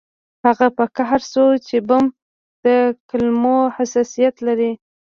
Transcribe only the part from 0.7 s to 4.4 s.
په قهر شو چې بم د کلمو حساسیت